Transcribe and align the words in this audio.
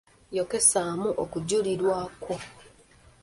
Yokesaamu 0.37 1.09
okujulirwa 1.23 1.97
kwo. 2.21 2.35